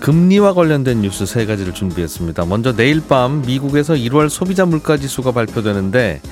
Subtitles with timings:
[0.00, 2.46] 금리와 관련된 뉴스 세 가지를 준비했습니다.
[2.46, 6.22] 먼저 내일 밤 미국에서 1월 소비자 물가 지수가 발표되는데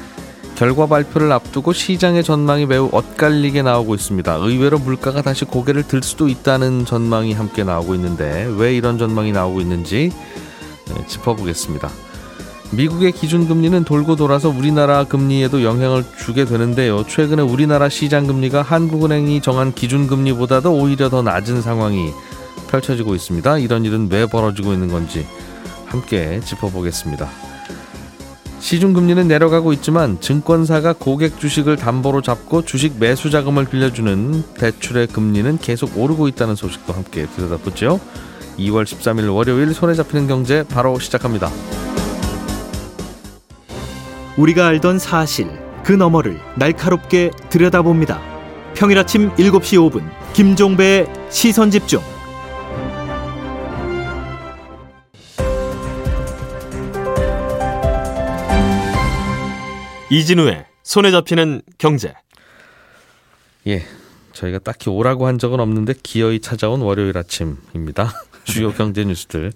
[0.57, 4.35] 결과 발표를 앞두고 시장의 전망이 매우 엇갈리게 나오고 있습니다.
[4.35, 9.61] 의외로 물가가 다시 고개를 들 수도 있다는 전망이 함께 나오고 있는데 왜 이런 전망이 나오고
[9.61, 10.11] 있는지
[10.89, 11.91] 네, 짚어보겠습니다.
[12.71, 17.05] 미국의 기준금리는 돌고 돌아서 우리나라 금리에도 영향을 주게 되는데요.
[17.07, 22.11] 최근에 우리나라 시장 금리가 한국은행이 정한 기준금리보다도 오히려 더 낮은 상황이
[22.69, 23.59] 펼쳐지고 있습니다.
[23.59, 25.27] 이런 일은 왜 벌어지고 있는 건지
[25.87, 27.29] 함께 짚어보겠습니다.
[28.61, 35.97] 시중금리는 내려가고 있지만 증권사가 고객 주식을 담보로 잡고 주식 매수 자금을 빌려주는 대출의 금리는 계속
[35.97, 38.01] 오르고 있다는 소식도 함께 들여다보죠.
[38.59, 41.51] 2월 13일 월요일 손에 잡히는 경제 바로 시작합니다.
[44.37, 45.49] 우리가 알던 사실
[45.85, 48.21] 그 너머를 날카롭게 들여다봅니다.
[48.75, 52.18] 평일 아침 7시 5분 김종배의 시선 집중.
[60.11, 62.15] 이진우의 손에 잡히는 경제.
[63.67, 63.85] 예,
[64.33, 68.13] 저희가 딱히 오라고 한 적은 없는데 기어이 찾아온 월요일 아침입니다.
[68.45, 69.53] 주요 경제 뉴스들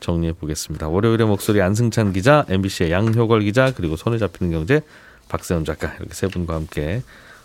[0.00, 0.88] 정리해 보겠습니다.
[0.88, 4.80] 월요일의 목소리 안승찬 기자, MBC의 양효걸 기자, 그리고 손에 잡히는 경제
[5.28, 7.02] 박세훈 작가 이렇게 세 분과 함께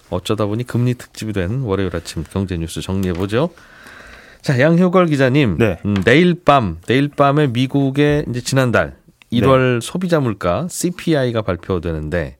[0.09, 3.51] 어쩌다 보니 금리 특집이 된 월요일 아침 경제 뉴스 정리해 보죠.
[4.41, 5.77] 자, 양효걸 기자님, 네.
[5.85, 8.97] 음, 내일 밤 내일 밤에 미국의 이제 지난달
[9.31, 9.79] 1월 네.
[9.85, 12.38] 소비자 물가 CPI가 발표되는데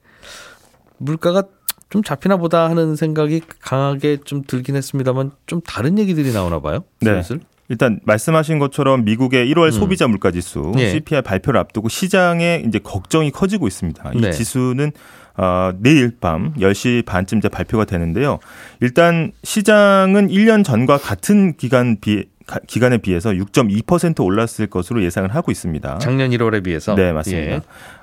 [1.00, 1.44] 물가가
[1.90, 6.84] 좀 잡히나 보다 하는 생각이 강하게 좀 들긴 했습니다만 좀 다른 얘기들이 나오나 봐요.
[7.02, 7.16] 네.
[7.24, 7.40] 슬슬.
[7.68, 9.72] 일단 말씀하신 것처럼 미국의 1월 음.
[9.72, 10.90] 소비자 물가 지수 예.
[10.92, 14.12] CPI 발표를 앞두고 시장에 이제 걱정이 커지고 있습니다.
[14.16, 14.32] 이 네.
[14.32, 14.92] 지수는
[15.38, 18.40] 어, 내일 밤 10시 반쯤 이제 발표가 되는데요.
[18.82, 22.24] 일단 시장은 1년 전과 같은 기간 비 가-
[22.68, 25.98] 기간에 비해서 6.2% 올랐을 것으로 예상을 하고 있습니다.
[26.00, 26.96] 작년 1월에 비해서.
[26.96, 27.52] 네, 맞습니다.
[27.52, 27.62] 예.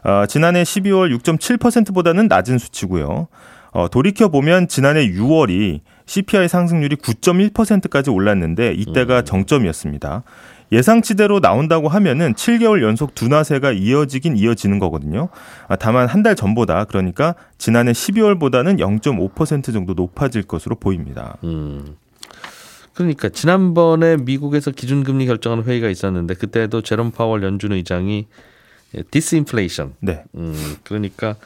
[0.09, 3.29] 어, 지난해 12월 6.7%보다는 낮은 수치고요.
[3.73, 10.23] 어, 돌이켜 보면 지난해 6월이 CPI 상승률이 9.1%까지 올랐는데 이때가 정점이었습니다.
[10.73, 15.29] 예상치대로 나온다고 하면은 7개월 연속 둔화세가 이어지긴 이어지는 거거든요.
[15.69, 21.37] 아, 다만 한 달 전보다 그러니까 지난해 12월보다는 0.5% 정도 높아질 것으로 보입니다.
[21.45, 21.97] 음.
[22.97, 28.27] 그러니까 지난번에 미국에서 기준금리 결정하는 회의가 있었는데 그때도 제롬 파월 연준 의장이
[29.11, 29.95] 디스인플레이션.
[30.01, 30.25] 네.
[30.35, 31.37] 음, 그러니까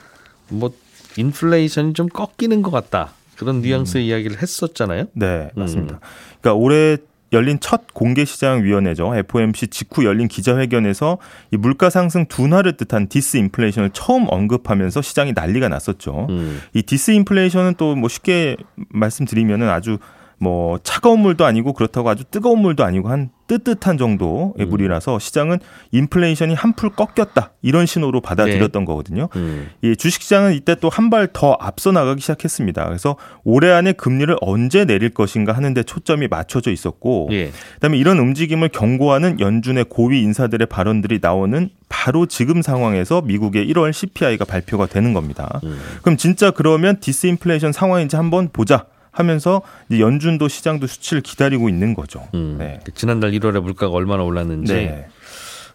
[0.48, 0.72] 뭐
[1.16, 3.14] 인플레이션이 좀 꺾이는 것 같다.
[3.36, 5.06] 그런 뉘앙스의 이야기를 했었잖아요.
[5.14, 5.98] 네, 맞습니다.
[6.40, 6.98] 그러니까 올해
[7.32, 9.14] 열린 첫 공개시장위원회죠.
[9.16, 11.18] FOMC 직후 열린 기자회견에서
[11.52, 16.26] 이 물가 상승 둔화를 뜻한 디스인플레이션을 처음 언급하면서 시장이 난리가 났었죠.
[16.30, 16.60] 음.
[16.74, 18.56] 이 디스인플레이션은 또 뭐 쉽게
[18.90, 19.98] 말씀드리면은 아주
[20.42, 25.58] 뭐 차가운 물도 아니고 그렇다고 아주 뜨거운 물도 아니고 한 뜨뜻한 정도의 물이라서 시장은
[25.90, 29.28] 인플레이션이 한풀 꺾였다 이런 신호로 받아들였던 거거든요.
[29.36, 29.68] 음.
[29.82, 32.86] 이 주식시장은 이때 또 한 발 더 앞서 나가기 시작했습니다.
[32.86, 37.50] 그래서 올해 안에 금리를 언제 내릴 것인가 하는데 초점이 맞춰져 있었고, 예.
[37.74, 44.44] 그다음에 이런 움직임을 경고하는 연준의 고위 인사들의 발언들이 나오는 바로 지금 상황에서 미국의 1월 CPI가
[44.44, 45.60] 발표가 되는 겁니다.
[45.64, 45.78] 음.
[46.02, 52.28] 그럼 진짜 그러면 디스인플레이션 상황인지 한번 보자 하면서 연준도 시장도 수치를 기다리고 있는 거죠.
[52.34, 52.56] 음.
[52.58, 52.80] 네.
[52.94, 55.06] 지난달 1월에 물가가 얼마나 올랐는지 네.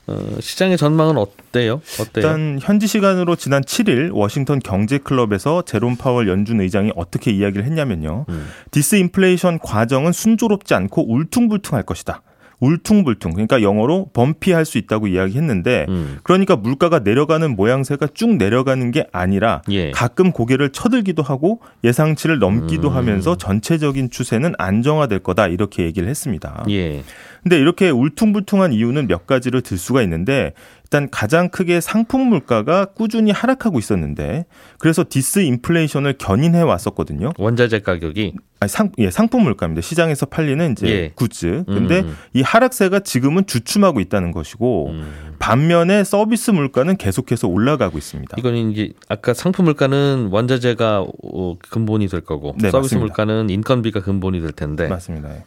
[0.07, 1.81] 어, 시장의 전망은 어때요?
[1.99, 2.15] 어때요?
[2.15, 8.25] 일단 현지 시간으로 지난 7일 워싱턴 경제 클럽에서 제롬 파월 연준 의장이 어떻게 이야기를 했냐면요.
[8.29, 8.47] 음.
[8.71, 12.21] 디스인플레이션 과정은 순조롭지 않고 울퉁불퉁할 것이다.
[12.59, 16.17] 울퉁불퉁 그러니까 영어로 bumpy할 수 있다고 이야기했는데 음.
[16.23, 19.91] 그러니까 물가가 내려가는 모양새가 쭉 내려가는 게 아니라 예.
[19.91, 22.95] 가끔 고개를 쳐들기도 하고 예상치를 넘기도 음.
[22.95, 26.65] 하면서 전체적인 추세는 안정화될 거다 이렇게 얘기를 했습니다.
[26.69, 27.03] 예.
[27.45, 30.53] 근데 이렇게 울퉁불퉁한 이유는 몇 가지를 들 수가 있는데
[30.85, 34.45] 일단 가장 크게 상품 물가가 꾸준히 하락하고 있었는데
[34.79, 37.33] 그래서 디스 인플레이션을 견인해 왔었거든요.
[37.37, 39.81] 원자재 가격이 아니, 상, 예, 상품 물가입니다.
[39.81, 41.11] 시장에서 팔리는 이제 예.
[41.13, 41.65] 굿즈.
[41.67, 42.17] 근데 음.
[42.33, 45.35] 이 하락세가 지금은 주춤하고 있다는 것이고 음.
[45.37, 48.37] 반면에 서비스 물가는 계속해서 올라가고 있습니다.
[48.39, 53.05] 이건 이제 아까 상품 물가는 원자재가 어, 근본이 될 거고 네, 서비스 맞습니다.
[53.05, 55.29] 물가는 인건비가 근본이 될 텐데 맞습니다.
[55.29, 55.43] 예.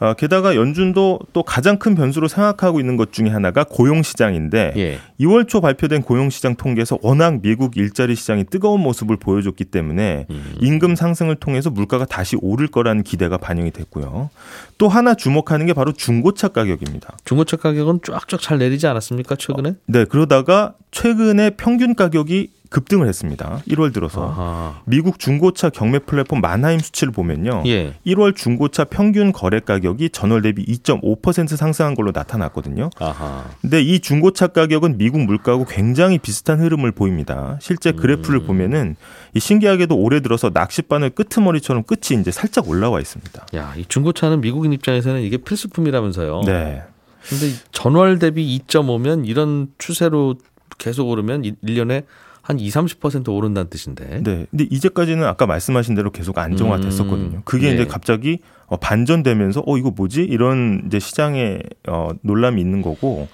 [0.00, 4.98] 어, 게다가 연준도 또 가장 큰 변수로 생각하고 있는 것 중에 하나가 고용 시장인데 예.
[5.20, 10.54] 2월 초 발표된 고용 시장 통계에서 워낙 미국 일자리 시장이 뜨거운 모습을 보여줬기 때문에 음.
[10.60, 14.30] 임금 상승을 통해서 물가가 다시 오를 거라는 기대가 반영이 됐고요.
[14.78, 17.16] 또 하나 주목하는 게 바로 중고차 가격입니다.
[17.24, 19.74] 중고차 가격은 쫙쫙 잘 내리지 않았습니까 최근에?
[19.86, 23.60] 네, 그러다가 최근에 평균 가격이 급등을 했습니다.
[23.68, 24.28] 1월 들어서.
[24.30, 24.80] 아하.
[24.86, 27.62] 미국 중고차 경매 플랫폼 만하임 수치를 보면요.
[27.66, 27.94] 예.
[28.06, 32.90] 1월 중고차 평균 거래 가격 이 전월 대비 2.5% 상승한 걸로 나타났거든요.
[32.98, 33.44] 아하.
[33.60, 37.58] 근데 이 중고차 가격은 미국 물가하고 굉장히 비슷한 흐름을 보입니다.
[37.60, 38.46] 실제 그래프를 음.
[38.46, 38.96] 보면은
[39.34, 43.46] 이 신기하게도 올해 들어서 낚싯바늘 끄트머리처럼 끝이 이제 살짝 올라와 있습니다.
[43.54, 46.42] 야, 이 중고차는 미국인 입장에서는 이게 필수품이라면서요.
[46.46, 46.82] 네.
[47.28, 50.36] 근데 전월 대비 2.5면 이런 추세로
[50.82, 52.04] 계속 오르면 1년에
[52.42, 54.20] 한 2, 30% 오른다는 뜻인데.
[54.24, 54.46] 네.
[54.50, 57.36] 근데 이제까지는 아까 말씀하신 대로 계속 안정화 됐었거든요.
[57.36, 57.42] 음.
[57.44, 57.74] 그게 네.
[57.74, 60.22] 이제 갑자기 어, 반전되면서 어 이거 뭐지?
[60.24, 63.28] 이런 이제 시장에 어 논란이 있는 거고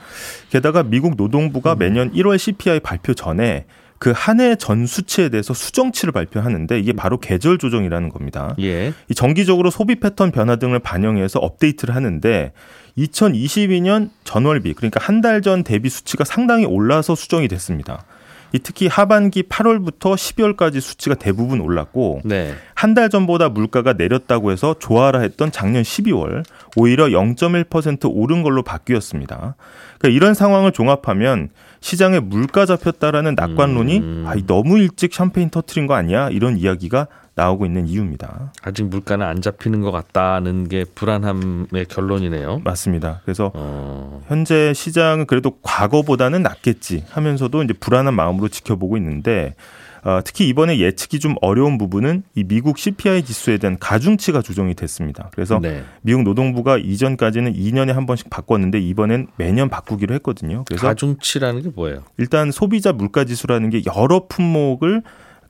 [0.50, 1.78] 게다가 미국 노동부가 음.
[1.78, 3.64] 매년 1월 CPI 발표 전에
[3.98, 8.54] 그 한 해 전 수치에 대해서 수정치를 발표하는데 이게 바로 계절 조정이라는 겁니다.
[8.60, 8.92] 예.
[9.08, 12.52] 이 정기적으로 소비 패턴 변화 등을 반영해서 업데이트를 하는데
[12.98, 18.04] 2022년 전월비 그러니까 한 달 전 대비 수치가 상당히 올라서 수정이 됐습니다.
[18.52, 22.54] 이 특히 하반기 8월부터 12월까지 수치가 대부분 올랐고 네.
[22.74, 29.54] 한달 전보다 물가가 내렸다고 해서 좋아라 했던 작년 12월 오히려 0.1% 오른 걸로 바뀌었습니다.
[29.98, 34.24] 그러니까 이런 상황을 종합하면 시장에 물가 잡혔다라는 낙관론이 음.
[34.26, 36.30] 아, 너무 일찍 샴페인 터트린 거 아니야?
[36.30, 37.06] 이런 이야기가
[37.38, 38.52] 나오고 있는 이유입니다.
[38.62, 42.62] 아직 물가는 안 잡히는 것 같다는 게 불안함의 결론이네요.
[42.64, 43.20] 맞습니다.
[43.24, 44.22] 그래서 어.
[44.26, 49.54] 현재 시장은 그래도 과거보다는 낫겠지 하면서도 이제 불안한 마음으로 지켜보고 있는데
[50.02, 55.30] 어, 특히 이번에 예측이 좀 어려운 부분은 이 미국 CPI 지수에 대한 가중치가 조정이 됐습니다.
[55.32, 55.84] 그래서 네.
[56.02, 60.64] 미국 노동부가 이전까지는 2년에 한 번씩 바꿨는데 이번엔 매년 바꾸기로 했거든요.
[60.66, 62.02] 그래서 가중치라는 게 뭐예요?
[62.16, 65.02] 일단 소비자 물가 지수라는 게 여러 품목을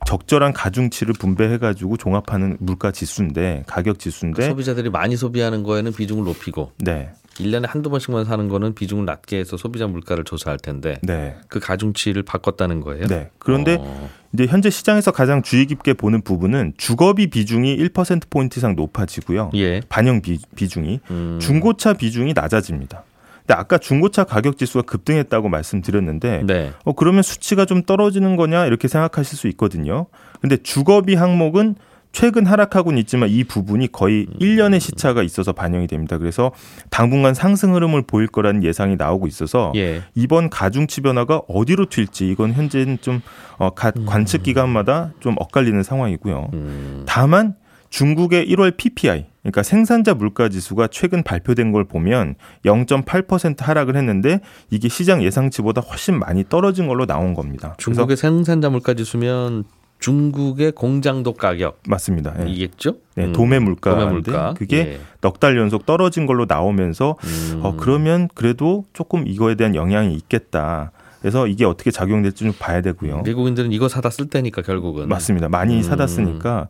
[0.06, 7.10] 적절한 가중치를 분배해가지고 종합하는 물가 지수인데 가격 지수인데 소비자들이 많이 소비하는 거에는 비중을 높이고 네,
[7.38, 12.22] 1년에 한두 번씩만 사는 거는 비중을 낮게 해서 소비자 물가를 조사할 텐데 네, 그 가중치를
[12.22, 13.06] 바꿨다는 거예요.
[13.06, 13.30] 네.
[13.38, 14.10] 그런데 어.
[14.32, 19.50] 이제 현재 시장에서 가장 주의 깊게 보는 부분은 주거비 비중이 1% 포인트 이상 높아지고요.
[19.54, 19.80] 예.
[19.88, 21.38] 반영 비, 비중이 음.
[21.40, 23.04] 중고차 비중이 낮아집니다.
[23.48, 26.72] 근데 아까 중고차 가격 지수가 급등했다고 말씀드렸는데 네.
[26.84, 30.06] 어 그러면 수치가 좀 떨어지는 거냐 이렇게 생각하실 수 있거든요.
[30.42, 31.76] 근데 주거비 항목은
[32.12, 34.38] 최근 하락하고는 있지만 이 부분이 거의 음.
[34.38, 36.18] 1년의 시차가 있어서 반영이 됩니다.
[36.18, 36.52] 그래서
[36.90, 40.02] 당분간 상승 흐름을 보일 거라는 예상이 나오고 있어서 예.
[40.14, 43.22] 이번 가중치 변화가 어디로 튈지 이건 현재는 좀
[43.56, 46.50] 어, 가- 관측 기간마다 좀 엇갈리는 상황이고요.
[46.52, 47.02] 음.
[47.06, 47.54] 다만
[47.90, 54.40] 중국의 1월 PPI 그러니까 생산자 물가 지수가 최근 발표된 걸 보면 0.8% 하락을 했는데
[54.70, 57.74] 이게 시장 예상치보다 훨씬 많이 떨어진 걸로 나온 겁니다.
[57.78, 59.64] 중국의 생산자 물가 지수면
[60.00, 62.34] 중국의 공장도 가격 맞습니다.
[62.40, 62.50] 예.
[62.50, 62.96] 이겠죠?
[63.16, 63.32] 네, 음.
[63.32, 64.54] 도매 물가인데 도매 물가.
[64.56, 65.00] 그게 예.
[65.20, 67.60] 넉달 연속 떨어진 걸로 나오면서 음.
[67.64, 70.92] 어 그러면 그래도 조금 이거에 대한 영향이 있겠다.
[71.20, 73.22] 그래서 이게 어떻게 작용될지 좀 봐야 되고요.
[73.22, 75.48] 미국인들은 이거 사다 쓸 때니까 결국은 맞습니다.
[75.48, 75.82] 많이 음.
[75.82, 76.68] 사다 쓰니까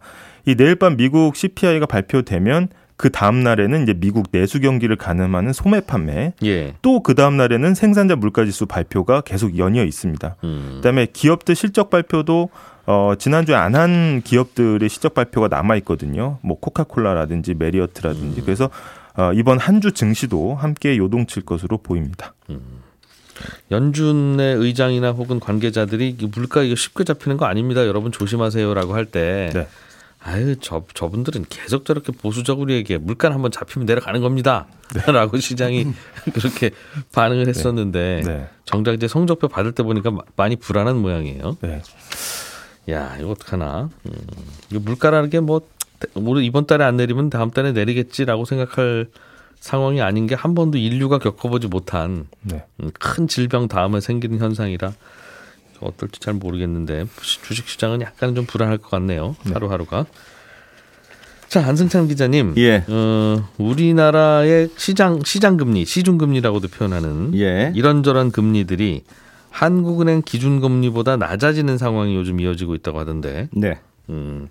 [0.49, 5.81] 이 내일 밤 미국 CPI가 발표되면 그 다음 날에는 이제 미국 내수 경기를 가늠하는 소매
[5.83, 6.73] 판매 예.
[6.81, 10.37] 또그 다음 날에는 생산자 물가 지수 발표가 계속 연이어 있습니다.
[10.45, 10.73] 음.
[10.76, 12.49] 그다음에 기업들 실적 발표도
[12.87, 16.38] 어 지난주에 안 한 기업들의 실적 발표가 남아 있거든요.
[16.40, 18.71] 뭐 코카콜라라든지 메리어트라든지 그래서
[19.19, 22.33] 어 이번 한 주 증시도 함께 요동칠 것으로 보입니다.
[23.71, 27.87] 연준의 의장이나 혹은 관계자들이 이 물가 이거 쉽게 잡히는 거 아닙니다.
[27.87, 29.69] 여러분 조심하세요라고 할때 네.
[30.28, 35.87] 아유 저 저분들은 계속 저렇게 보수적으로 얘기해 물가는 한번 잡히면 내려가는 겁니다.라고 시장이
[36.35, 36.70] 그렇게
[37.14, 38.49] 반응을 했었는데 네.
[38.64, 41.56] 정작 이제 성적표 받을 때 보니까 마- 많이 불안한 모양이에요.
[41.62, 41.80] 네.
[42.90, 43.88] 야 이거 어떡하나?
[44.06, 44.12] 음,
[44.70, 45.61] 이거 물가라는 게뭐
[46.14, 49.08] 우리 이번 달에 안 내리면 다음 달에 내리겠지라고 생각할
[49.61, 52.64] 상황이 아닌 게 한 번도 인류가 겪어보지 못한 네.
[52.82, 54.92] 음, 큰 질병 다음에 생기는 현상이라
[55.80, 57.06] 어떨지 잘 모르겠는데
[57.42, 59.37] 주식 시장은 약간 좀 불안할 것 같네요.
[59.52, 60.06] 하루하루가.
[61.49, 62.85] 자 안승찬 기자님, 예.
[62.88, 67.73] 어, 우리나라의 시장 시장 금리, 시중 금리라고도 표현하는 예.
[67.75, 69.04] 이런저런 금리들이
[69.50, 73.78] 한국은행 기준 금리보다 낮아지는 상황이 요즘 이어지고 있다고 하던데, 네.
[74.11, 74.49] 음,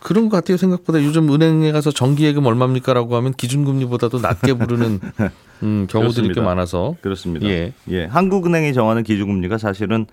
[0.00, 0.56] 그런 것 같아요.
[0.56, 5.00] 생각보다 요즘 은행에 가서 정기예금 얼마입니까라고 하면 기준 금리보다도 낮게 부르는
[5.64, 6.40] 음, 경우들이 꽤.
[6.40, 7.46] 많아서 그렇습니다.
[7.48, 7.72] 예.
[7.90, 8.04] 예.
[8.04, 10.06] 한국은행이 정하는 기준금리가 사실은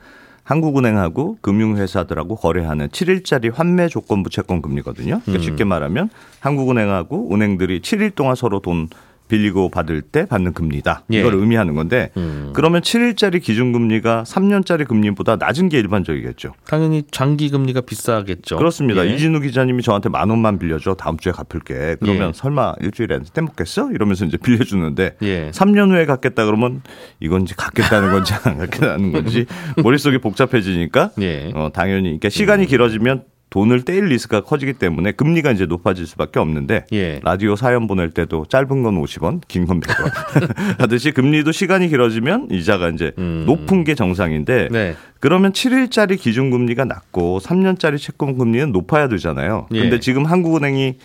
[0.50, 5.22] 한국은행하고 금융회사들하고 거래하는 7일짜리 환매 조건부 채권 금리거든요.
[5.24, 8.90] 그러니까 쉽게 말하면 한국은행하고 은행들이 7일 동안 서로 돈
[9.30, 11.04] 빌리고 받을 때 받는 금리다.
[11.14, 11.20] 예.
[11.20, 12.52] 이걸 의미하는 건데 음.
[12.54, 16.54] 그러면 7일짜리 기준금리가 3년짜리 금리보다 낮은 게 일반적이겠죠.
[16.68, 18.58] 당연히 장기 금리가 비싸겠죠.
[18.58, 19.06] 그렇습니다.
[19.06, 19.14] 예.
[19.14, 20.96] 이진우 기자님이 저한테 만 원만 빌려줘.
[20.96, 21.98] 다음 주에 갚을게.
[22.02, 22.32] 그러면 예.
[22.34, 23.92] 설마 일주일에 떼먹겠어?
[23.92, 25.52] 이러면서 이제 빌려주는데 예.
[25.52, 26.82] 3년 후에 갚겠다 그러면
[27.20, 29.46] 이건 이제 갚겠다는 건지 안 갚겠다는 건지
[29.82, 31.52] 머릿속이 복잡해지니까 예.
[31.54, 36.86] 어, 당연히 그러니까 시간이 길어지면 돈을 떼일 리스크가 커지기 때문에 금리가 이제 높아질 수밖에 없는데
[36.94, 37.20] 예.
[37.24, 42.90] 라디오 사연 보낼 때도 짧은 건 50원, 긴 건 100원 하듯이 금리도 시간이 길어지면 이자가
[42.90, 43.44] 이제 음.
[43.48, 44.96] 높은 게 정상인데 네.
[45.20, 49.68] 그러면 7일짜리 기준금리가 낮고 3년짜리 채권금리는 높아야 되잖아요.
[49.74, 49.82] 예.
[49.82, 50.96] 근데 지금 한국은행이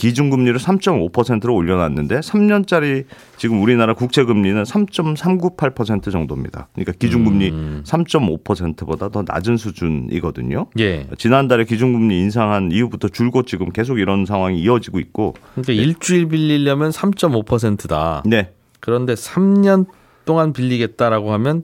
[0.00, 3.04] 기준금리를 3.5%로 올려놨는데 3년짜리
[3.36, 6.68] 지금 우리나라 국채금리는 3.398% 정도입니다.
[6.72, 7.82] 그러니까 기준금리 음.
[7.84, 10.68] 3.5%보다 더 낮은 수준이거든요.
[10.78, 11.06] 예.
[11.18, 18.22] 지난달에 기준금리 인상한 이후부터 줄곧 지금 계속 이런 상황이 이어지고 있고, 그러니까 일주일 빌리려면 3.5%다.
[18.24, 19.84] 네, 그런데 3년
[20.24, 21.62] 동안 빌리겠다라고 하면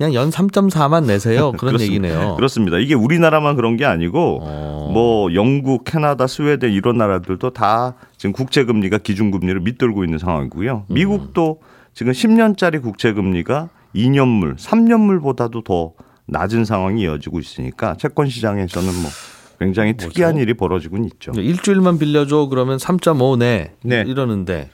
[0.00, 1.52] 그냥 연 3.4만 내세요.
[1.58, 2.08] 그런 그렇습니다.
[2.08, 2.34] 얘기네요.
[2.36, 2.78] 그렇습니다.
[2.78, 4.90] 이게 우리나라만 그런 게 아니고 어.
[4.90, 10.86] 뭐 영국, 캐나다, 스웨덴 이런 나라들도 다 지금 국채 금리가 기준 금리를 밑돌고 있는 상황이고요.
[10.88, 10.94] 음.
[10.94, 11.60] 미국도
[11.92, 15.92] 지금 10년짜리 국채 금리가 2년물, 3년물보다도 더
[16.24, 19.10] 낮은 상황이 이어지고 있으니까 채권 시장에서는 뭐
[19.58, 21.32] 굉장히 특이한 일이 벌어지고 있죠.
[21.32, 24.04] 그러니까 일주일만 빌려줘 그러면 3.5내 네.
[24.06, 24.70] 이러는데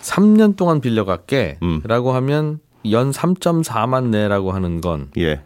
[0.00, 1.82] 3년 동안 빌려갈게 음.
[1.84, 2.60] 라고 하면
[2.90, 5.42] 연 3.4만 내라고 하는 건 예.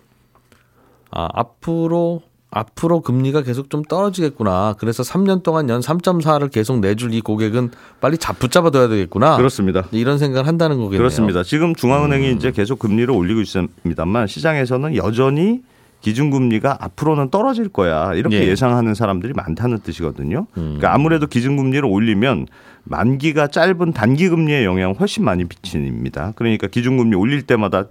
[1.10, 4.76] 아, 앞으로 앞으로 금리가 계속 좀 떨어지겠구나.
[4.78, 9.36] 그래서 3년 동안 연 3.4를 계속 내줄 이 고객은 빨리 잡 붙잡아 둬야 되겠구나.
[9.36, 9.86] 그렇습니다.
[9.90, 10.98] 이런 생각을 한다는 거겠네요.
[10.98, 11.42] 그렇습니다.
[11.42, 15.60] 지금 중앙은행이 이제 계속 금리를 올리고 있습니다만 시장에서는 여전히
[16.00, 18.48] 기준금리가 앞으로는 떨어질 거야 이렇게 예.
[18.48, 18.56] 예.
[18.56, 20.46] 상하는 사람들이 많다는 뜻이거든요.
[20.52, 22.46] 그러니까 아무래도 기준금리를 올리면
[22.84, 26.32] 만기가 짧은 단기금리의 영향을 훨씬 많이 미칩니다.
[26.36, 27.86] 그러니까 기준금리 올릴 때마다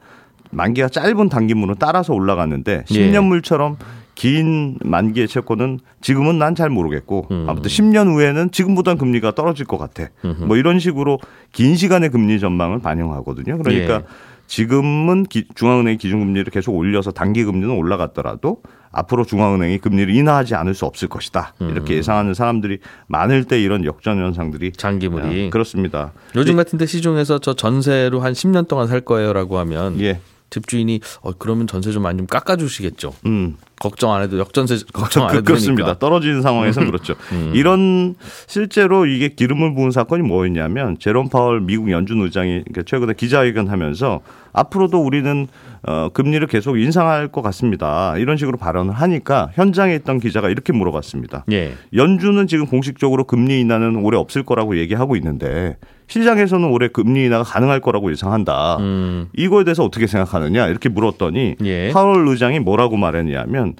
[0.51, 3.12] 만기가 짧은 단기물은 따라서 올라가는데 예.
[3.12, 3.75] 10년물처럼
[4.15, 7.45] 긴 만기의 채권은 지금은 난 잘 모르겠고 음.
[7.50, 10.07] 아무튼 10년 후에는 지금보다는 금리가 떨어질 것 같아.
[10.45, 11.19] 뭐 이런 식으로
[11.51, 13.57] 긴 시간의 금리 전망을 반영하거든요.
[13.57, 14.01] 그러니까 예.
[14.47, 18.61] 지금은 기- 중앙은행이 기준금리를 계속 올려서 단기 금리는 올라갔더라도
[18.91, 21.53] 앞으로 중앙은행이 금리를 인하하지 않을 수 없을 것이다.
[21.61, 21.69] 음.
[21.69, 26.13] 이렇게 예상하는 사람들이 많을 때 이런 역전 현상들이 장기물이 아, 그렇습니다.
[26.35, 30.19] 요즘 같은데 시중에서 저 전세로 한 10년 동안 살 거예요라고 하면 예.
[30.49, 33.13] 집주인이 어 그러면 전세 좀 많이 좀 깎아주시겠죠.
[33.25, 33.55] 음.
[33.79, 35.83] 걱정 안 해도 역전세 걱정 안 그- 해도 그렇습니다.
[35.85, 35.97] 되니까.
[35.97, 35.99] 음.
[35.99, 37.15] 떨어지는 상황에서는 그렇죠.
[37.53, 38.15] 이런
[38.47, 44.21] 실제로 이게 기름을 부은 사건이 뭐였냐면 제롬 파월 미국 연준 의장이 그러니까 최근에 기자회견하면서
[44.53, 45.47] 앞으로도 우리는
[45.87, 48.17] 어, 금리를 계속 인상할 것 같습니다.
[48.17, 51.45] 이런 식으로 발언을 하니까 현장에 있던 기자가 이렇게 물어봤습니다.
[51.51, 51.73] 예.
[51.93, 57.81] 연준은 지금 공식적으로 금리 인하는 올해 없을 거라고 얘기하고 있는데 시장에서는 올해 금리 인하가 가능할
[57.81, 58.77] 거라고 예상한다.
[58.79, 59.27] 음.
[59.35, 61.91] 이거에 대해서 어떻게 생각하느냐 이렇게 물었더니 예.
[61.91, 63.75] 파월 의장이 뭐라고 말했냐면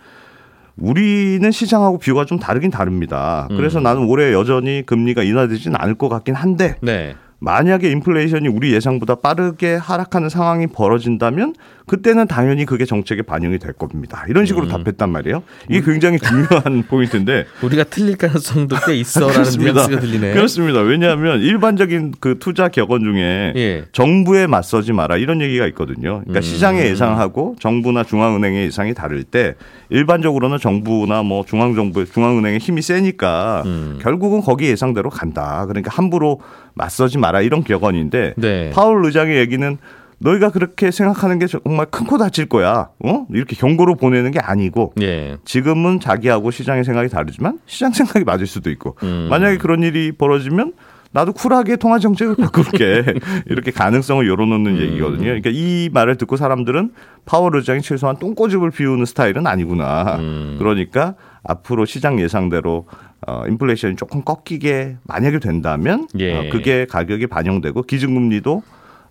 [0.78, 3.48] 우리는 시장하고 뷰가 좀 다르긴 다릅니다.
[3.52, 3.58] 음.
[3.58, 7.16] 그래서 나는 올해 여전히 금리가 인하되지는 않을 것 같긴 한데 네.
[7.40, 11.54] 만약에 인플레이션이 우리 예상보다 빠르게 하락하는 상황이 벌어진다면
[11.86, 14.26] 그때는 당연히 그게 정책에 반영이 될 겁니다.
[14.28, 14.46] 이런 음.
[14.46, 15.44] 식으로 답했단 말이에요.
[15.70, 20.34] 이게 굉장히 중요한 포인트인데 우리가 틀릴 가능성도 꽤 있어라는 뉘앙스가 들리네.
[20.34, 20.80] 그렇습니다.
[20.80, 23.86] 왜냐하면 일반적인 그 투자 격언 중에 예.
[23.92, 26.22] 정부에 맞서지 마라 이런 얘기가 있거든요.
[26.22, 26.42] 그러니까 음.
[26.42, 29.56] 시장의 예상하고 정부나 중앙은행의 예상이 다를 때
[29.90, 34.00] 일반적으로는 정부나 뭐 중앙정부, 중앙은행의 힘이 세니까 음.
[34.02, 35.66] 결국은 거기 예상대로 간다.
[35.68, 36.40] 그러니까 함부로
[36.74, 38.70] 맞서지 마라 이런 격언인데 네.
[38.72, 39.78] 파울 의장의 얘기는
[40.20, 42.90] 너희가 그렇게 생각하는 게 정말 큰 코 다칠 거야.
[43.04, 43.26] 어?
[43.32, 45.38] 이렇게 경고로 보내는 게 아니고 예.
[45.44, 49.28] 지금은 자기하고 시장의 생각이 다르지만 시장 생각이 맞을 수도 있고 음.
[49.30, 50.74] 만약에 그런 일이 벌어지면
[51.12, 53.06] 나도 쿨하게 통화 정책을 바꿀게
[53.48, 55.24] 이렇게 가능성을 열어놓는 얘기거든요.
[55.24, 56.92] 그러니까 이 말을 듣고 사람들은
[57.26, 60.18] 파월 의장이 최소한 똥꼬집을 비우는 스타일은 아니구나.
[60.20, 60.56] 음.
[60.60, 62.86] 그러니까 앞으로 시장 예상대로
[63.26, 66.36] 어, 인플레이션이 조금 꺾이게 만약에 된다면 예.
[66.38, 68.62] 어, 그게 가격이 반영되고 기준금리도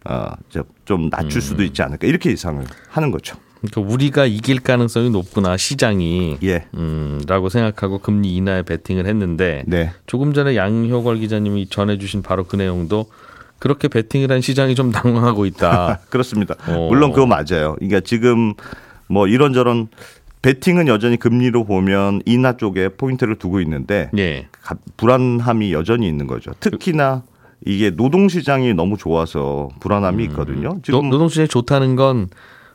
[0.04, 1.66] 어, 저- 좀 낮출 수도 음.
[1.66, 3.36] 있지 않을까 이렇게 예상을 하는 거죠.
[3.62, 6.36] 그러니까 우리가 이길 가능성이 높구나 시장이.
[6.42, 6.66] 예.
[6.74, 9.92] 음, 라고 생각하고 금리 인하에 베팅을 했는데 네.
[10.06, 13.06] 조금 전에 양효걸 기자님이 전해주신 바로 그 내용도
[13.58, 16.00] 그렇게 베팅을 한 시장이 좀 당황하고 있다.
[16.10, 16.54] 그렇습니다.
[16.68, 16.88] 어.
[16.90, 17.76] 물론 그거 맞아요.
[17.76, 18.52] 그러니까 지금
[19.06, 19.88] 뭐 이런저런
[20.42, 24.48] 베팅은 여전히 금리로 보면 인하 쪽에 포인트를 두고 있는데 예.
[24.60, 26.52] 가- 불안함이 여전히 있는 거죠.
[26.60, 27.22] 특히나
[27.66, 30.74] 이게 노동 시장이 너무 좋아서 불안함이 있거든요.
[30.74, 32.28] 노, 지금 노동시장이 좋다는 건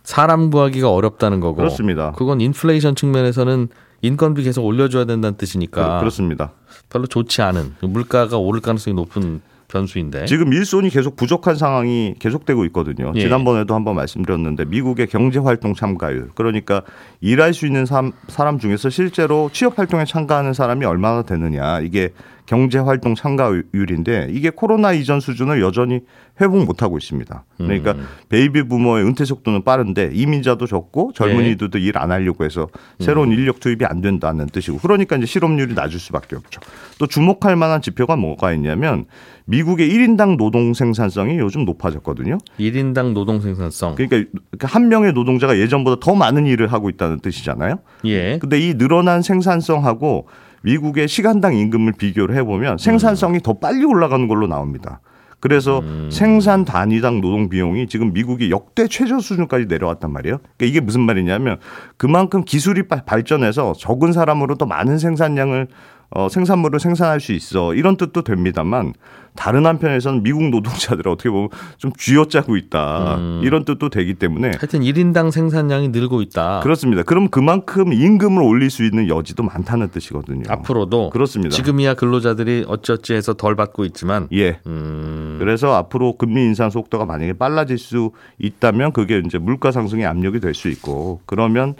[0.03, 1.57] 사람 구하기가 어렵다는 거고.
[1.57, 2.13] 그렇습니다.
[2.13, 3.67] 그건 인플레이션 측면에서는
[4.01, 6.53] 인건비 계속 올려줘야 된다는 뜻이니까 그, 그렇습니다.
[6.89, 10.25] 별로 좋지 않은 물가가 오를 가능성이 높은 변수인데.
[10.25, 13.11] 지금 일손이 계속 부족한 상황이 계속되고 있거든요.
[13.15, 13.19] 예.
[13.19, 16.81] 지난번에도 한번 말씀드렸는데 미국의 경제 활동 참가율 그러니까
[17.21, 22.09] 일할 수 있는 사람 중에서 실제로 취업 활동에 참가하는 사람이 얼마나 되느냐 이게
[22.49, 25.99] 경제 활동 참가율인데 이게 코로나 이전 수준을 여전히
[26.41, 27.45] 회복 못 하고 있습니다.
[27.57, 28.07] 그러니까 음.
[28.29, 34.01] 베이비 부머의 은퇴 속도는 빠른데 이민자도 적고 젊은이들도 일안 하려고 해서 새로운 인력 투입이 안
[34.01, 36.59] 된다는 뜻이고 그러니까 이제 실업률이 낮을 수밖에 없죠.
[36.97, 39.05] 또 주목할 만한 지표가 뭐가 있냐면
[39.45, 42.39] 미국의 1인당 노동 생산성이 요즘 높아졌거든요.
[42.59, 43.93] 1인당 노동 생산성.
[43.93, 44.27] 그러니까
[44.61, 47.75] 한 명의 노동자가 예전보다 더 많은 일을 하고 있다는 뜻이잖아요.
[48.05, 48.39] 예.
[48.39, 50.27] 근데 이 늘어난 생산성하고
[50.63, 55.01] 미국의 시간당 임금을 비교를 해보면 생산성이 더 빨리 올라가는 걸로 나옵니다.
[55.41, 60.39] 그래서 생산 단위당 노동 비용이 지금 미국이 역대 최저 수준까지 내려왔단 말이에요.
[60.39, 61.59] 그러니까 이게 무슨 말이냐면
[61.95, 65.67] 그만큼 기술이 바- 발전해서 적은 사람으로 더 많은 생산량을
[66.11, 68.93] 어, 생산물을 생산할 수 있어 이런 뜻도 됩니다만
[69.35, 75.31] 다른 한편에서는 미국 노동자들을 어떻게 보면 좀 쥐어짜고 있다 이런 뜻도 되기 때문에 하여튼 1인당
[75.31, 76.61] 생산량이 늘고 있다.
[76.61, 77.03] 그렇습니다.
[77.03, 80.43] 그럼 그만큼 임금을 올릴 수 있는 여지도 많다는 뜻이거든요.
[80.49, 81.55] 앞으로도 그렇습니다.
[81.55, 84.59] 지금이야 근로자들이 어찌어찌 해서 덜 받고 있지만 예.
[84.65, 90.39] 음, 그래서 앞으로 금리 인상 속도가 만약에 빨라질 수 있다면 그게 이제 물가 상승의 압력이
[90.39, 91.75] 될 수 있고 그러면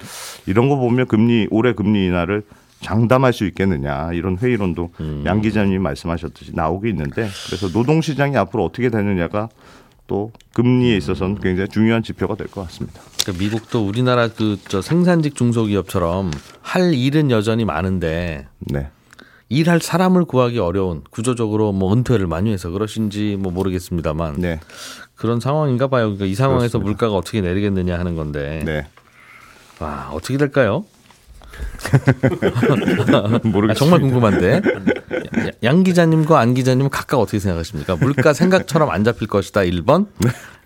[0.46, 2.44] 이런 거 보면 금리 올해 금리 인하를
[2.82, 5.24] 장담할 수 있겠느냐 이런 회의론도 음.
[5.26, 9.50] 양 기자님이 말씀하셨듯이 나오고 있는데 그래서 노동 시장이 앞으로 어떻게 되느냐가
[10.08, 13.00] 또 금리에 있어서는 굉장히 중요한 지표가 될 것 같습니다.
[13.22, 16.32] 그러니까 미국도 우리나라 그 저 생산직 중소기업처럼
[16.62, 18.90] 할 일은 여전히 많은데 네.
[19.50, 24.60] 일할 사람을 구하기 어려운 구조적으로 뭐 은퇴를 많이 해서 그러신지 뭐 모르겠습니다만 네.
[25.16, 26.06] 그런 상황인가 봐요.
[26.06, 26.86] 그러니까 이 상황에서 그렇습니다.
[26.88, 28.88] 물가가 어떻게 내리겠느냐 하는 건데 네.
[29.80, 30.86] 와 어떻게 될까요?
[33.44, 33.72] 모르겠습니다.
[33.72, 37.96] 아, 정말 궁금한데 야- 양 기자님과 안 기자님은 각각 어떻게 생각하십니까?
[37.96, 40.08] 물가 생각처럼 안 잡힐 것이다 1번.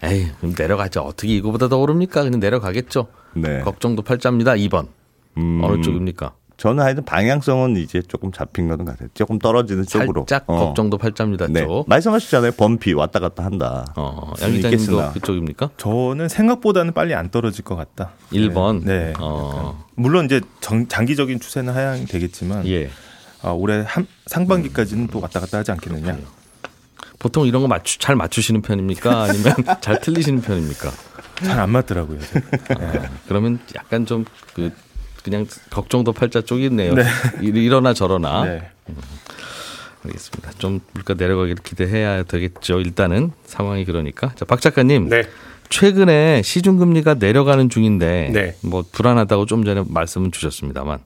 [0.04, 1.02] 에이 그럼 내려가죠.
[1.02, 2.24] 어떻게 이거보다 더 오릅니까?
[2.24, 3.08] 그냥 내려가겠죠.
[3.36, 3.62] 네.
[3.62, 4.54] 걱정도 팔자입니다.
[4.54, 4.88] 2번.
[5.38, 6.34] 음, 어느 쪽입니까?
[6.58, 9.10] 저는 하여튼 방향성은 이제 조금 잡힌 거는 같아요.
[9.14, 10.22] 조금 떨어지는 쪽으로.
[10.30, 10.58] 살짝 어.
[10.58, 11.48] 걱정도 팔자입니다.
[11.48, 11.62] 네.
[11.62, 11.90] 쪽.
[11.90, 12.52] 말씀하셨잖아요.
[12.54, 13.86] 범피 왔다 갔다 한다.
[13.96, 15.12] 어, 양 수는 기자님도 있겠으나.
[15.14, 15.72] 그쪽입니까?
[15.78, 18.12] 저는 생각보다는 빨리 안 떨어질 것 같다.
[18.32, 18.84] 1번.
[18.86, 19.06] 네.
[19.08, 19.14] 네.
[19.20, 22.90] 어, 물론 이제 정- 장기적인 추세는 하향이 되겠지만 예.
[23.42, 26.18] 아, 올해 한, 상반기까지는 또 왔다 갔다 하지 않겠느냐.
[27.20, 29.24] 보통 이런 거 맞추, 잘 맞추시는 편입니까?
[29.24, 30.92] 아니면 잘 틀리시는 편입니까?
[31.44, 32.20] 잘 안 맞더라고요.
[32.20, 33.02] 네.
[33.28, 34.72] 그러면 약간 좀그
[35.24, 36.94] 그냥 걱정도 팔자 쪽이 있네요.
[36.94, 37.04] 네.
[37.42, 38.44] 이- 이러나 저러나.
[38.46, 38.62] 네.
[40.06, 40.52] 알겠습니다.
[40.58, 42.82] 좀 물가 내려가기를 기대해야 되겠죠.
[42.82, 44.34] 일단은 상황이 그러니까.
[44.36, 45.08] 자, 박 작가님.
[45.10, 45.24] 네.
[45.70, 48.56] 최근에 시중금리가 내려가는 중인데 네.
[48.62, 51.00] 뭐 불안하다고 좀 전에 말씀을 주셨습니다만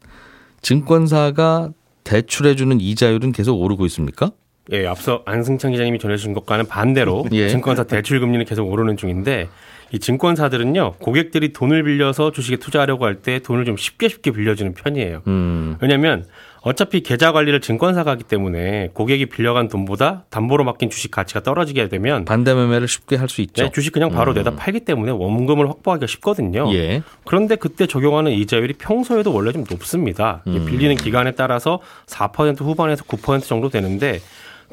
[0.62, 1.70] 증권사가
[2.04, 4.32] 대출해주는 이자율은 계속 오르고 있습니까?
[4.74, 7.48] 예, 앞서 안승찬 기자님이 전해주신 것과는 반대로 예.
[7.50, 9.48] 증권사 대출 금리는 계속 오르는 중인데
[9.92, 15.22] 이 증권사들은요 고객들이 돈을 빌려서 주식에 투자하려고 할 때 돈을 좀 쉽게 쉽게 빌려주는 편이에요.
[15.28, 16.26] 음, 왜냐하면
[16.62, 22.26] 어차피 계좌 관리를 증권사가 하기 때문에 고객이 빌려간 돈보다 담보로 맡긴 주식 가치가 떨어지게 되면
[22.26, 23.64] 반대 매매를 쉽게 할 수 있죠.
[23.64, 26.72] 네, 주식 그냥 바로 내다 팔기 때문에 원금을 확보하기가 쉽거든요.
[26.74, 27.02] 예.
[27.26, 30.42] 그런데 그때 적용하는 이자율이 평소에도 원래 좀 높습니다.
[30.46, 34.20] 이게 빌리는 기간에 따라서 4% 후반에서 9% 정도 되는데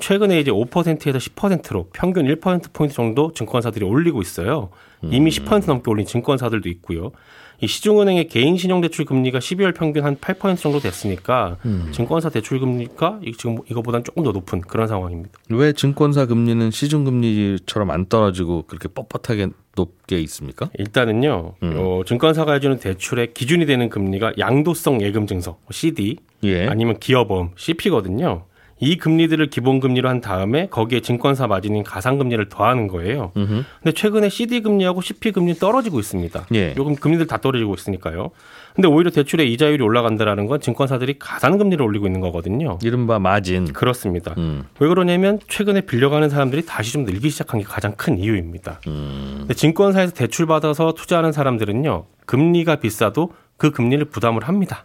[0.01, 4.71] 최근에 이제 5%에서 10%로 평균 1%포인트 정도 증권사들이 올리고 있어요.
[5.11, 7.13] 이미 10% 넘게 올린 증권사들도 있고요.
[7.61, 11.57] 이 시중은행의 개인 신용대출 금리가 12월 평균 한 8% 정도 됐으니까
[11.93, 15.31] 증권사 대출 금리가 이- 지금 이거보다는 조금 더 높은 그런 상황입니다.
[15.51, 20.69] 왜 증권사 금리는 시중 금리처럼 안 떨어지고 그렇게 뻣뻣하게 높게 있습니까?
[20.79, 26.67] 일단은요, 어, 증권사가 해주는 대출의 기준이 되는 금리가 양도성 예금 증서 CD 예.
[26.67, 28.45] 아니면 기업보험 CP거든요.
[28.81, 33.31] 이 금리들을 기본 금리로 한 다음에 거기에 증권사 마진인 가상 금리를 더하는 거예요.
[33.35, 36.47] 근데 최근에 CD 금리하고 CP 금리 떨어지고 있습니다.
[36.55, 36.75] 예.
[36.77, 38.31] 요금 금리들 다 떨어지고 있으니까요.
[38.75, 42.79] 근데 오히려 대출의 이자율이 올라간다라는 건 증권사들이 가상 금리를 올리고 있는 거거든요.
[42.83, 43.73] 이른바 마진.
[43.73, 44.35] 그렇습니다.
[44.37, 44.65] 음.
[44.81, 48.81] 왜 그러냐면 최근에 빌려가는 사람들이 다시 좀 늘기 시작한 게 가장 큰 이유입니다.
[48.89, 49.37] 음.
[49.41, 54.85] 근데 증권사에서 대출 받아서 투자하는 사람들은요 금리가 비싸도 그 금리를 부담을 합니다.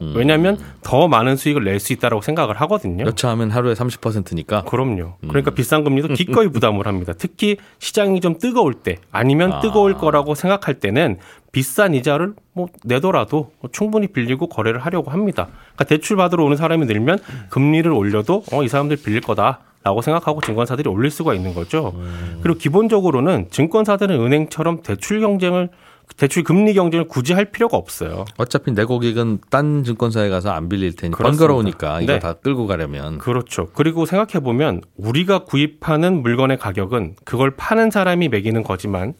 [0.00, 0.12] 음.
[0.16, 3.04] 왜냐하면 더 많은 수익을 낼 수 있다라고 생각을 하거든요.
[3.06, 4.62] 여차하면 하루에 30%니까.
[4.64, 5.14] 그럼요.
[5.22, 5.28] 음.
[5.28, 7.14] 그러니까 비싼 금리도 기꺼이 부담을 합니다.
[7.16, 9.60] 특히 시장이 좀 뜨거울 때 아니면 아.
[9.60, 11.18] 뜨거울 거라고 생각할 때는
[11.52, 15.48] 비싼 이자를 뭐 내더라도 뭐 충분히 빌리고 거래를 하려고 합니다.
[15.74, 19.60] 그러니까 대출 받으러 오는 사람이 늘면 금리를 올려도 어, 이 사람들 빌릴 거다.
[19.82, 21.94] 라고 생각하고 증권사들이 올릴 수가 있는 거죠.
[22.42, 25.70] 그리고 기본적으로는 증권사들은 은행처럼 대출 경쟁을
[26.16, 28.24] 대출 금리 경쟁을 굳이 할 필요가 없어요.
[28.36, 31.46] 어차피 내 고객은 딴 증권사에 가서 안 빌릴 테니 그렇습니다.
[31.46, 32.18] 번거로우니까 이거 네.
[32.18, 33.68] 다 끌고 가려면 그렇죠.
[33.72, 39.14] 그리고 생각해 보면 우리가 구입하는 물건의 가격은 그걸 파는 사람이 매기는 거지만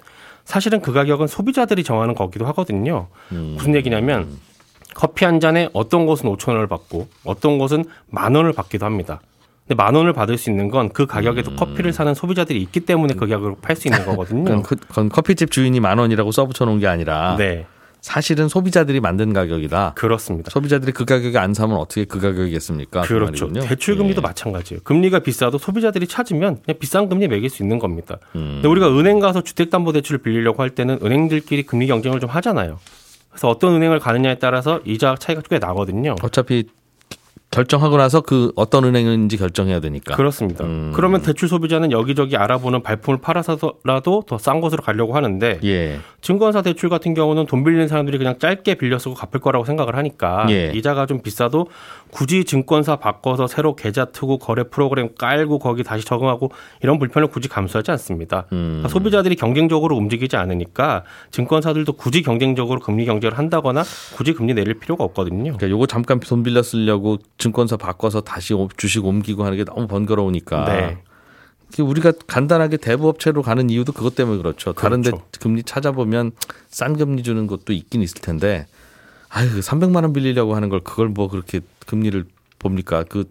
[0.44, 3.08] 사실은 그 가격은 소비자들이 정하는 거기도 하거든요.
[3.32, 3.54] 음.
[3.56, 4.28] 무슨 얘기냐면
[4.94, 9.20] 커피 한 잔에 어떤 곳은 5천 원을 받고 어떤 곳은 만 원을 받기도 합니다.
[9.70, 13.20] 근데 만 원을 받을 수 있는 건 그 가격에도 커피를 사는 소비자들이 있기 때문에 그
[13.20, 14.42] 가격으로 팔 수 있는 거거든요.
[14.44, 17.66] 그건, 그- 그건 커피집 주인이 만 원이라고 써붙여 놓은 게 아니라 네,
[18.00, 19.92] 사실은 소비자들이 만든 가격이다.
[19.94, 20.50] 그렇습니다.
[20.50, 23.02] 소비자들이 그 가격에 안 사면 어떻게 그 가격이겠습니까?
[23.02, 23.46] 그 그렇죠.
[23.46, 23.68] 말이군요.
[23.68, 24.22] 대출 금리도 예.
[24.26, 24.80] 마찬가지예요.
[24.82, 28.16] 금리가 비싸도 소비자들이 찾으면 그냥 비싼 금리 매길 수 있는 겁니다.
[28.34, 28.54] 음.
[28.56, 32.78] 근데 우리가 은행 가서 주택담보대출을 빌리려고 할 때는 은행들끼리 금리 경쟁을 좀 하잖아요.
[33.30, 36.16] 그래서 어떤 은행을 가느냐에 따라서 이자 차이가 꽤 나거든요.
[36.22, 36.64] 어차피
[37.50, 40.14] 결정하고 나서 그 어떤 은행인지 결정해야 되니까.
[40.14, 40.64] 그렇습니다.
[40.64, 40.92] 음.
[40.94, 45.98] 그러면 대출 소비자는 여기저기 알아보는 발품을 팔아서라도 더 싼 곳으로 가려고 하는데 예.
[46.22, 50.46] 증권사 대출 같은 경우는 돈 빌리는 사람들이 그냥 짧게 빌려 쓰고 갚을 거라고 생각을 하니까
[50.48, 50.70] 예.
[50.74, 51.66] 이자가 좀 비싸도
[52.10, 56.50] 굳이 증권사 바꿔서 새로 계좌 트고 거래 프로그램 깔고 거기 다시 적응하고
[56.82, 58.46] 이런 불편을 굳이 감수하지 않습니다.
[58.52, 58.66] 음.
[58.82, 63.82] 그러니까 소비자들이 경쟁적으로 움직이지 않으니까 증권사들도 굳이 경쟁적으로 금리 경쟁을 한다거나
[64.16, 65.44] 굳이 금리 내릴 필요가 없거든요.
[65.56, 69.86] 그러니까 요거 잠깐 돈 빌려 쓰려고 증권사 바꿔서 다시 오- 주식 옮기고 하는 게 너무
[69.86, 70.64] 번거로우니까.
[70.64, 70.98] 네.
[71.74, 74.72] 그 우리가 간단하게 대부업체로 가는 이유도 그것 때문에 그렇죠.
[74.72, 75.26] 다른데 그렇죠.
[75.40, 76.32] 금리 찾아보면
[76.68, 78.66] 싼 금리 주는 것도 있긴 있을 텐데,
[79.28, 82.24] 아유 300만 원 빌리려고 하는 걸 그걸 뭐 그렇게 금리를
[82.60, 83.02] 봅니까?
[83.02, 83.24] 그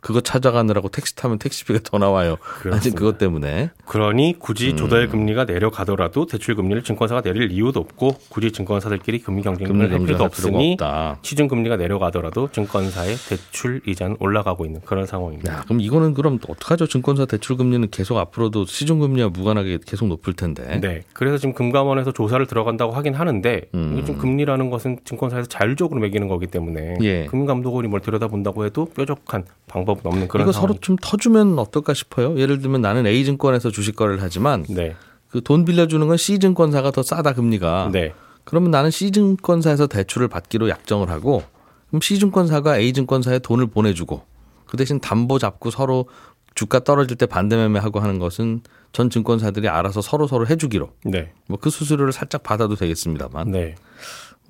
[0.00, 2.36] 그거 찾아가느라고 택시 타면 택시비가 더 나와요.
[2.72, 2.94] 아직.
[2.94, 3.70] 그것 때문에.
[3.84, 4.38] 그러니 음.
[4.38, 9.98] 굳이 조달 금리가 내려가더라도 대출 금리를 증권사가 내릴 이유도 없고 굳이 증권사들끼리 금리 경쟁을 할
[9.98, 10.76] 필요도 없으니.
[11.22, 15.52] 시중 금리가 내려가더라도 증권사의 대출 이자는 올라가고 있는 그런 상황입니다.
[15.52, 16.86] 야, 그럼 이거는 그럼 어떡하죠?
[16.86, 20.80] 증권사 대출 금리는 계속 앞으로도 시중 금리와 무관하게 계속 높을 텐데.
[20.80, 21.02] 네.
[21.12, 23.94] 그래서 지금 금감원에서 조사를 들어간다고 하긴 하는데 음.
[23.94, 27.26] 이게 좀 금리라는 것은 증권사에서 자율적으로 매기는 거기 때문에 예.
[27.26, 30.68] 금감독원이 뭘 들여다본다고 해도 뾰족한 방법은 없는 그런 이거 상황.
[30.68, 32.38] 서로 좀 터주면 어떨까 싶어요.
[32.38, 34.96] 예를 들면 나는 A 증권에서 주식 거래를 하지만 네.
[35.28, 37.90] 그돈 빌려주는 건 C 증권사가 더 싸다 금리가.
[37.92, 38.12] 네.
[38.44, 41.42] 그러면 나는 C 증권사에서 대출을 받기로 약정을 하고
[41.88, 44.22] 그럼 C 증권사가 A 증권사에 돈을 보내주고
[44.66, 46.08] 그 대신 담보 잡고 서로
[46.54, 51.32] 주가 떨어질 때 반대 매매하고 하는 것은 전 증권사들이 알아서 서로 서로 해주기로 네.
[51.46, 53.74] 뭐 그 수수료를 살짝 받아도 되겠습니다만 네.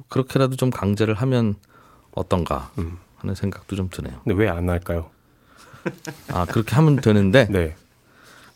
[0.09, 1.57] 그렇게라도 좀 강제를 하면
[2.13, 2.99] 어떤가 음.
[3.19, 4.21] 하는 생각도 좀 드네요.
[4.25, 5.11] 근데 왜 안 할까요?
[6.33, 7.75] 아 그렇게 하면 되는데 네.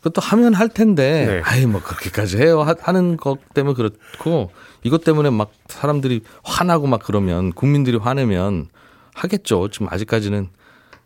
[0.01, 1.41] 그것도 하면 할 텐데 네.
[1.45, 4.51] 아이 뭐 그렇게까지 해요 하- 하는 것 때문에 그렇고
[4.83, 8.67] 이것 때문에 막 사람들이 화나고 막 그러면 국민들이 화내면
[9.15, 10.49] 하겠죠 지금 아직까지는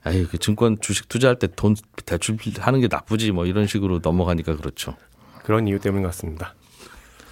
[0.03, 4.55] 아이 그 증권 주식 투자할 때 돈 대출 하는 게 나쁘지 뭐 이런 식으로 넘어가니까
[4.55, 4.95] 그렇죠
[5.43, 6.55] 그런 이유 때문 같습니다.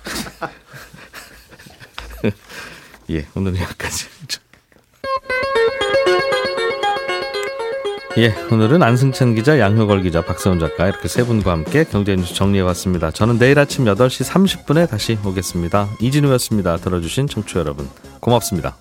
[3.12, 4.06] 예 오늘은 여기까지
[8.18, 13.12] 예 오늘은 안승찬 기자 양효걸 기자 박세훈 작가 이렇게 세 분과 함께 경제 뉴스 정리해봤습니다.
[13.12, 15.90] 저는 내일 아침 8시 30분에 다시 오겠습니다.
[16.00, 16.78] 이진우였습니다.
[16.78, 17.90] 들어주신 청취자 여러분
[18.22, 18.78] 고맙습니다